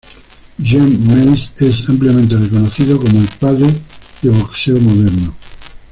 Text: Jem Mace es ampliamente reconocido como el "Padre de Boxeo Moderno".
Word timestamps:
Jem 0.57 0.97
Mace 1.05 1.51
es 1.59 1.87
ampliamente 1.87 2.35
reconocido 2.35 2.99
como 2.99 3.19
el 3.21 3.29
"Padre 3.39 3.67
de 4.23 4.31
Boxeo 4.31 4.79
Moderno". 4.81 5.35